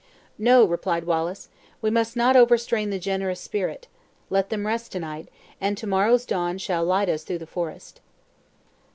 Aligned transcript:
"No," 0.39 0.65
replied 0.65 1.03
Wallace; 1.03 1.47
"we 1.79 1.91
must 1.91 2.15
not 2.15 2.35
overstrain 2.35 2.89
the 2.89 2.97
generous 2.97 3.39
spirit. 3.39 3.87
Let 4.31 4.49
them 4.49 4.65
rest 4.65 4.91
to 4.93 4.99
night, 4.99 5.29
and 5.61 5.77
to 5.77 5.85
morrow's 5.85 6.25
dawn 6.25 6.57
shall 6.57 6.83
light 6.83 7.07
us 7.07 7.23
through 7.23 7.37
the 7.37 7.45
forest." 7.45 8.01